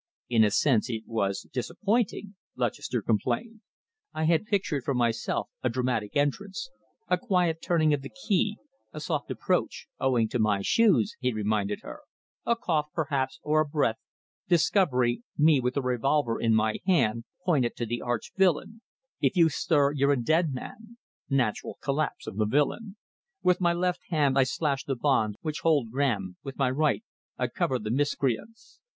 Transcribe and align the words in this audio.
"In 0.29 0.43
a 0.43 0.49
sense 0.49 0.89
it 0.89 1.03
was 1.05 1.47
disappointing," 1.53 2.33
Lutchester 2.55 3.03
complained. 3.03 3.61
"I 4.15 4.23
had 4.23 4.47
pictured 4.47 4.83
for 4.83 4.95
myself 4.95 5.49
a 5.61 5.69
dramatic 5.69 6.15
entrance... 6.15 6.71
a 7.07 7.19
quiet 7.19 7.61
turning 7.61 7.93
of 7.93 8.01
the 8.01 8.09
key, 8.09 8.57
a 8.91 8.99
soft 8.99 9.29
approach 9.29 9.85
owing 9.99 10.27
to 10.29 10.39
my 10.39 10.63
shoes," 10.63 11.15
he 11.19 11.31
reminded 11.31 11.81
her 11.83 11.99
"a 12.47 12.55
cough, 12.55 12.87
perhaps, 12.95 13.39
or 13.43 13.61
a 13.61 13.65
breath... 13.67 13.99
discovery, 14.49 15.21
me 15.37 15.59
with 15.61 15.77
a 15.77 15.83
revolver 15.83 16.41
in 16.41 16.55
my 16.55 16.79
hand 16.87 17.23
pointed 17.45 17.75
to 17.75 17.85
the 17.85 18.01
arch 18.01 18.31
villain 18.35 18.81
'If 19.21 19.37
you 19.37 19.49
stir 19.49 19.91
you're 19.91 20.13
a 20.13 20.19
dead 20.19 20.51
man!'... 20.51 20.97
Natural 21.29 21.77
collapse 21.79 22.25
of 22.25 22.37
the 22.37 22.47
villain. 22.47 22.97
With 23.43 23.61
my 23.61 23.73
left 23.73 24.01
hand 24.09 24.35
I 24.35 24.45
slash 24.45 24.83
the 24.83 24.95
bonds 24.95 25.37
which 25.41 25.59
hold 25.59 25.91
Graham, 25.91 26.37
with 26.41 26.57
my 26.57 26.71
right 26.71 27.03
I 27.37 27.45
cover 27.49 27.77
the 27.77 27.91
miscreants. 27.91 28.79